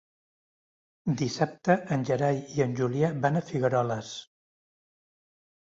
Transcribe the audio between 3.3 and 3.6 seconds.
a